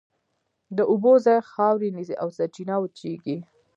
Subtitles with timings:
[0.77, 3.37] د اوبو ځای خاورې نیسي او سرچینه وچېږي.